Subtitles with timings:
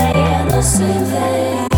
[0.00, 1.69] praia não se vê.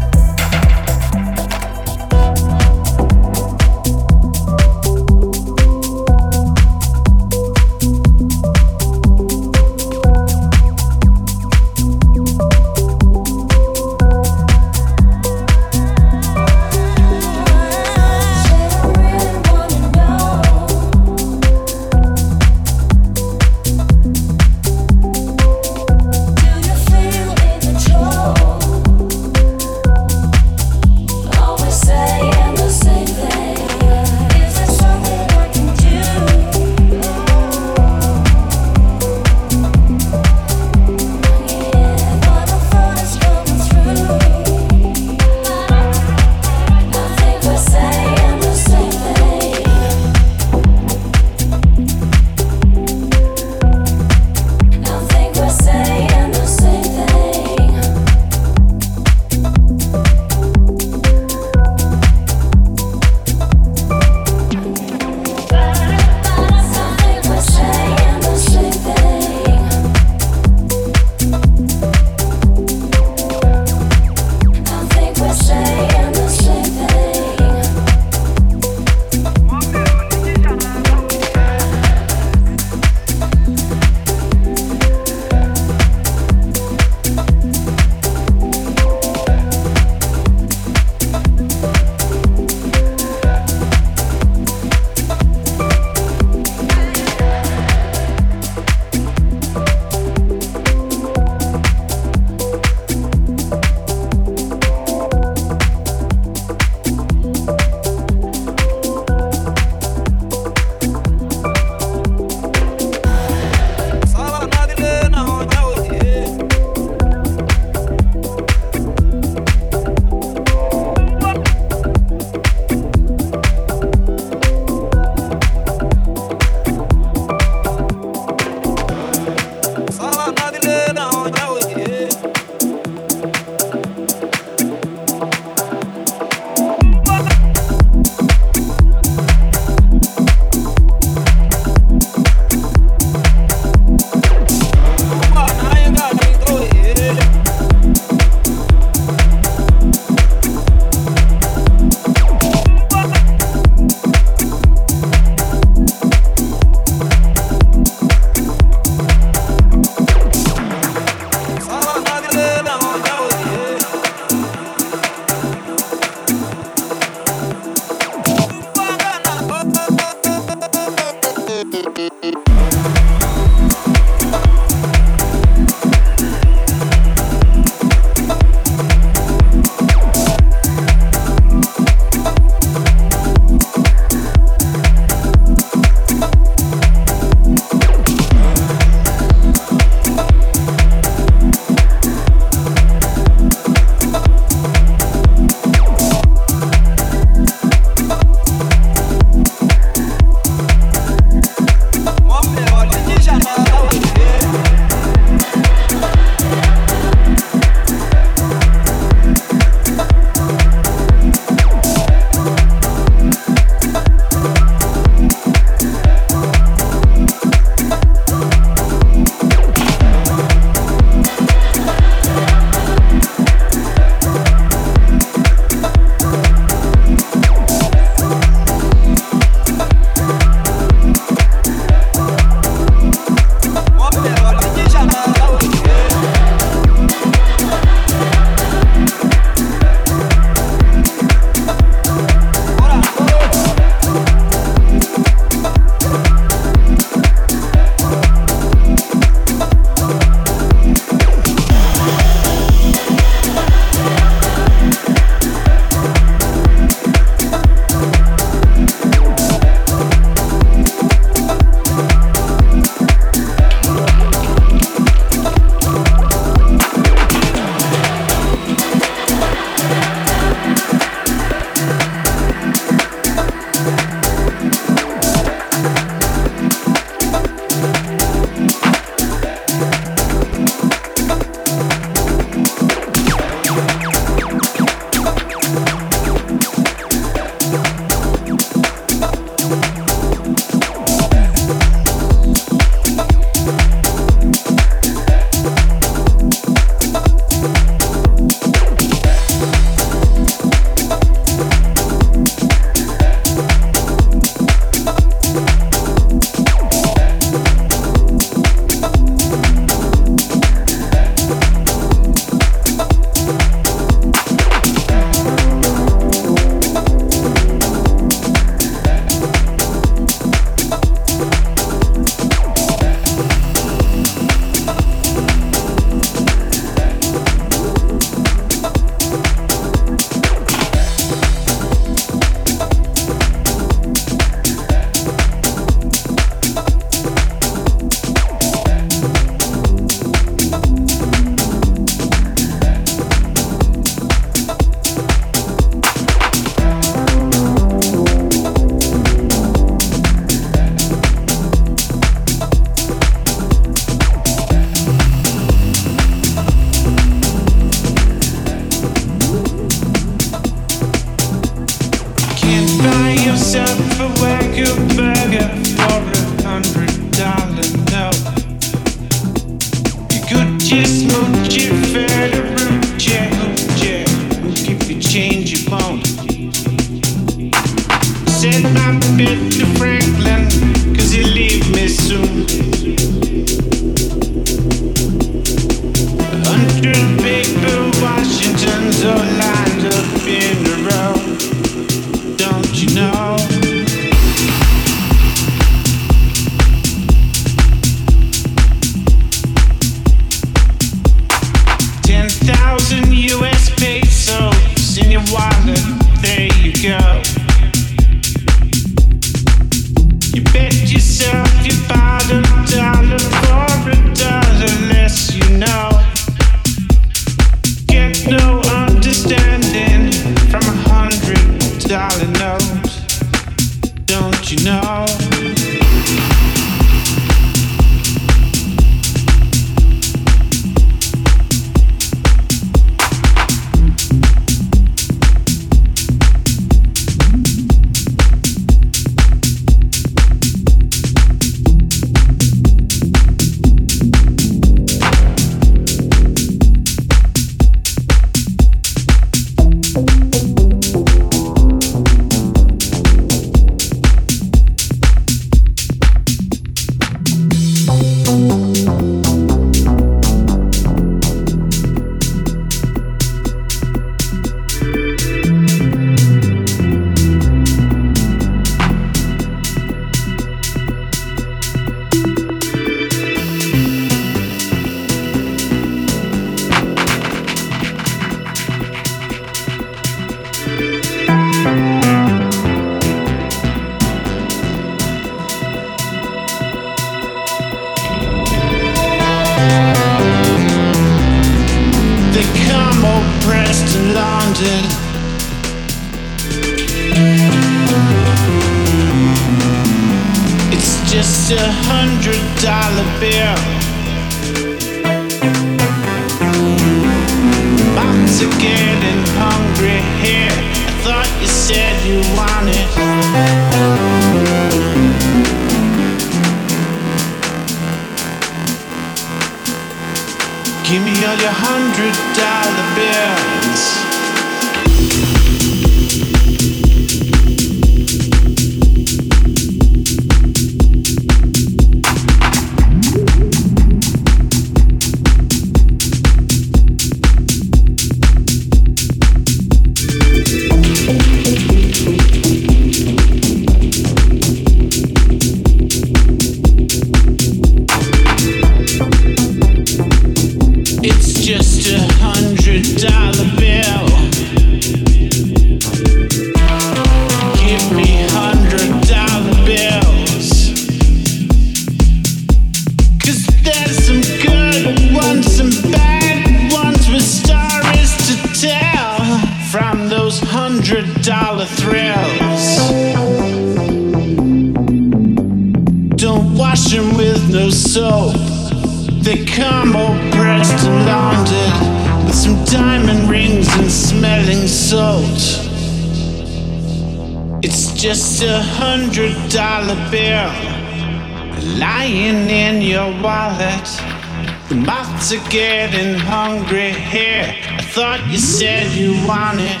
[595.52, 597.74] Are getting hungry here.
[597.90, 600.00] I thought you said you wanted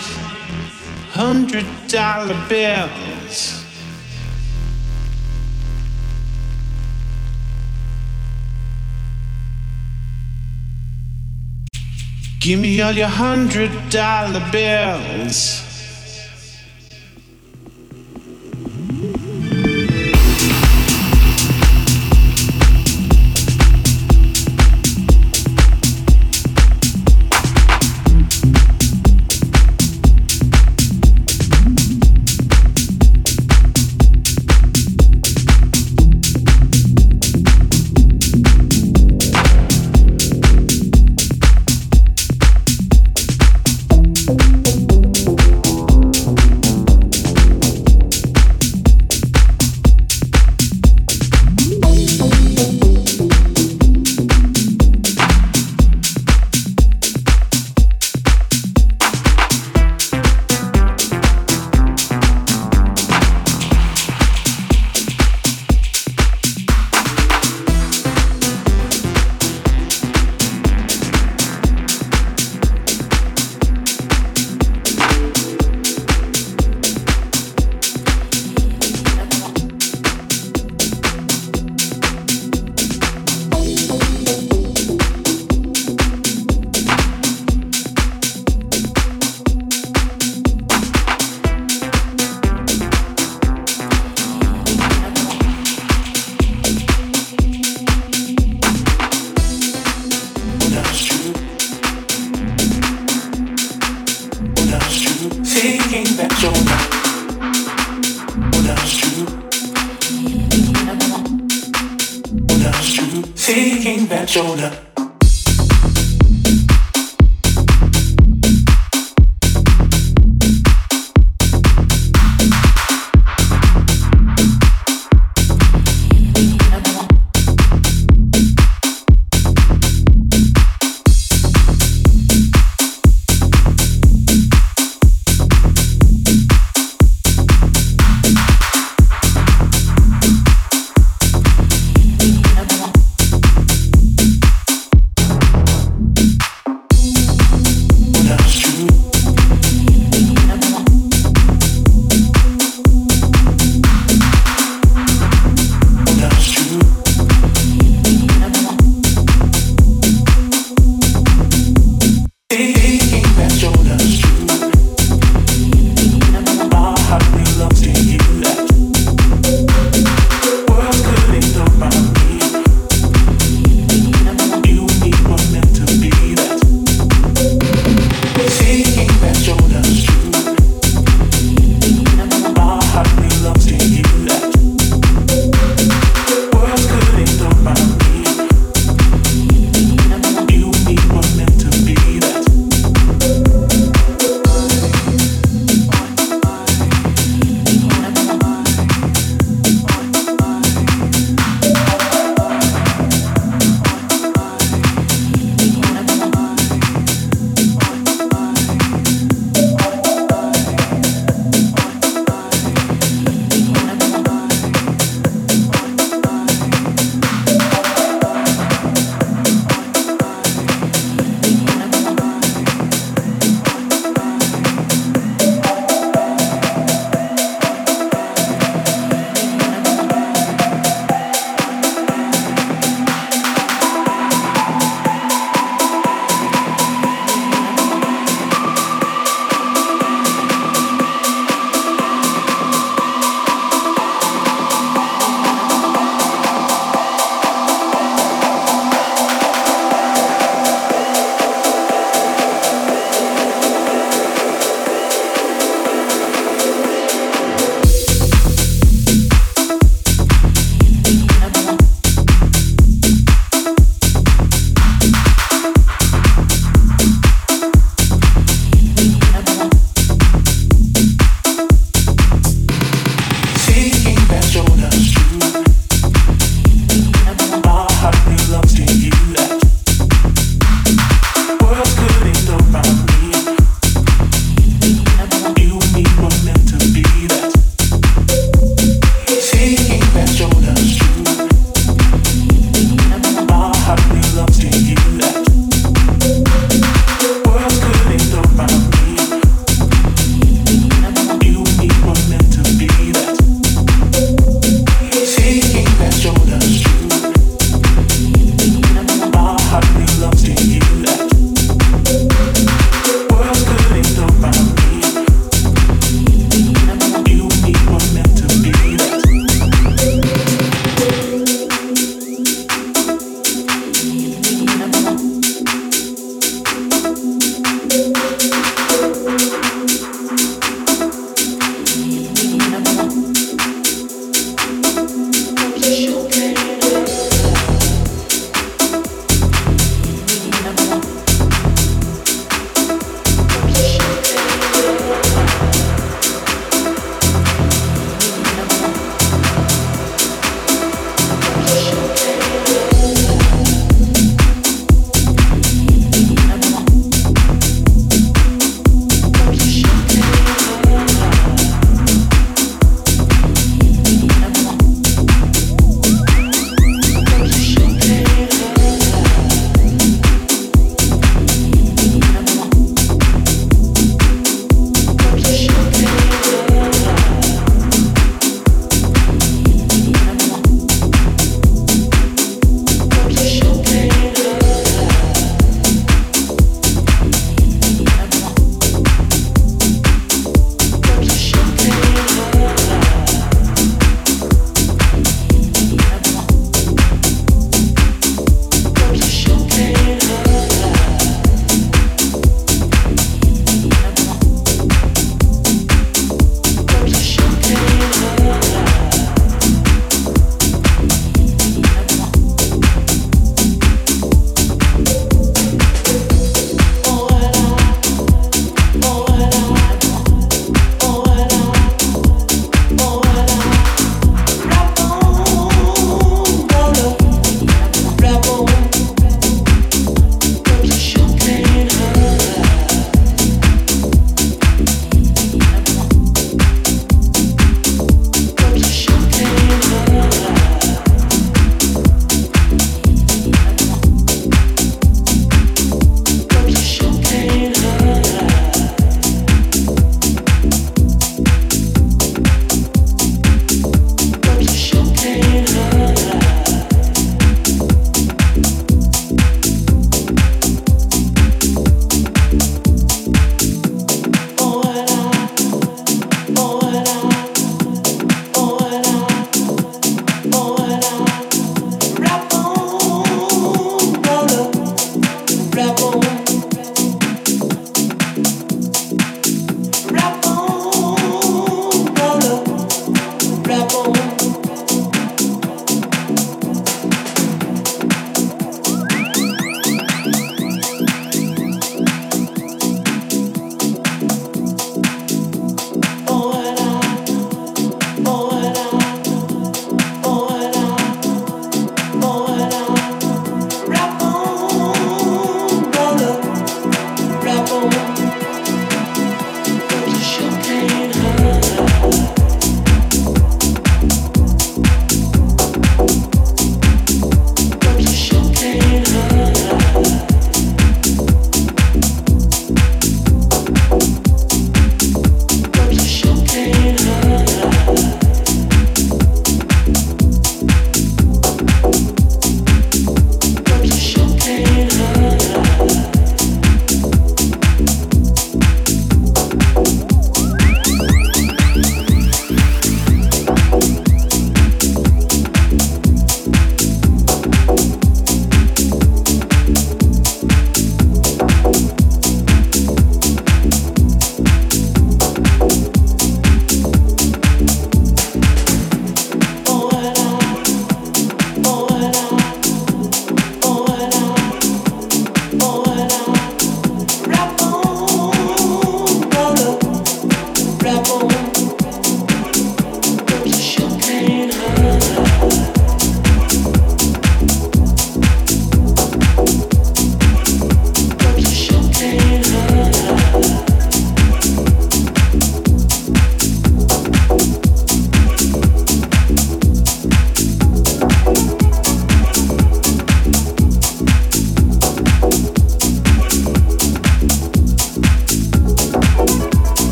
[1.10, 3.64] hundred dollar bills.
[12.40, 15.65] Give me all your hundred dollar bills.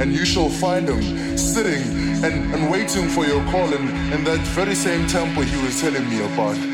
[0.00, 1.82] and you shall find him sitting
[2.24, 6.20] and, and waiting for your calling in that very same temple he was telling me
[6.24, 6.67] about.